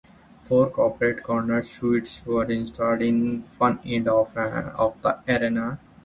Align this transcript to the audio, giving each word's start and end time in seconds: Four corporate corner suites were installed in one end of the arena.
Four 0.41 0.71
corporate 0.71 1.21
corner 1.21 1.61
suites 1.61 2.25
were 2.25 2.45
installed 2.51 3.03
in 3.03 3.43
one 3.59 3.77
end 3.85 4.07
of 4.07 4.33
the 4.33 5.19
arena. 5.29 5.77